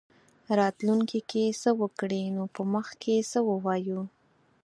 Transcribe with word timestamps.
راتلونکې 0.59 1.19
کې 1.29 1.45
څه 1.61 1.69
وکړي 1.81 2.23
نو 2.35 2.43
په 2.55 2.61
مخ 2.73 2.87
کې 3.01 3.15
څه 3.31 3.39
ووایو. 3.49 4.01